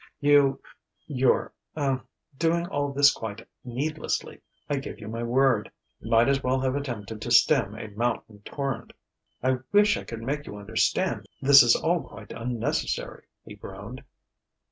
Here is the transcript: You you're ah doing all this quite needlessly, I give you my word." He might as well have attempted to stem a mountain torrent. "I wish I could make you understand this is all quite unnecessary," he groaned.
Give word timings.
You 0.19 0.59
you're 1.05 1.53
ah 1.77 2.01
doing 2.39 2.65
all 2.65 2.91
this 2.91 3.11
quite 3.13 3.47
needlessly, 3.63 4.41
I 4.67 4.77
give 4.77 4.97
you 4.99 5.07
my 5.07 5.21
word." 5.21 5.69
He 5.99 6.09
might 6.09 6.27
as 6.27 6.41
well 6.41 6.59
have 6.61 6.75
attempted 6.75 7.21
to 7.21 7.29
stem 7.29 7.75
a 7.75 7.85
mountain 7.89 8.41
torrent. 8.41 8.93
"I 9.43 9.57
wish 9.71 9.97
I 9.97 10.03
could 10.03 10.23
make 10.23 10.47
you 10.47 10.57
understand 10.57 11.27
this 11.39 11.61
is 11.61 11.75
all 11.75 12.01
quite 12.01 12.31
unnecessary," 12.31 13.25
he 13.45 13.53
groaned. 13.53 14.03